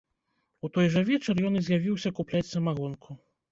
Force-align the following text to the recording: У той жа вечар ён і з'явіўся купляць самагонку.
У 0.67 0.69
той 0.77 0.89
жа 0.95 1.03
вечар 1.09 1.43
ён 1.51 1.61
і 1.61 1.63
з'явіўся 1.69 2.15
купляць 2.23 2.45
самагонку. 2.53 3.09